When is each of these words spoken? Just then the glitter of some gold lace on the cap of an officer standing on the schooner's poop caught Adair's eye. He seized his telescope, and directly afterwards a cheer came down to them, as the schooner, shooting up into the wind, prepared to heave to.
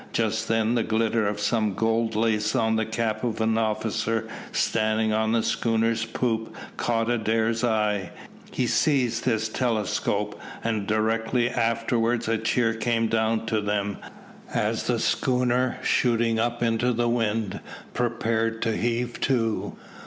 Just 0.13 0.47
then 0.47 0.73
the 0.73 0.81
glitter 0.81 1.27
of 1.27 1.39
some 1.39 1.75
gold 1.75 2.15
lace 2.15 2.55
on 2.55 2.75
the 2.75 2.87
cap 2.87 3.23
of 3.23 3.39
an 3.39 3.55
officer 3.55 4.27
standing 4.51 5.13
on 5.13 5.31
the 5.31 5.43
schooner's 5.43 6.05
poop 6.05 6.55
caught 6.75 7.07
Adair's 7.07 7.63
eye. 7.63 8.09
He 8.49 8.65
seized 8.65 9.25
his 9.25 9.47
telescope, 9.47 10.41
and 10.63 10.87
directly 10.87 11.51
afterwards 11.51 12.27
a 12.27 12.39
cheer 12.39 12.73
came 12.73 13.09
down 13.09 13.45
to 13.45 13.61
them, 13.61 13.97
as 14.51 14.87
the 14.87 14.97
schooner, 14.97 15.77
shooting 15.83 16.39
up 16.39 16.63
into 16.63 16.93
the 16.93 17.07
wind, 17.07 17.59
prepared 17.93 18.63
to 18.63 18.75
heave 18.75 19.19
to. 19.21 19.75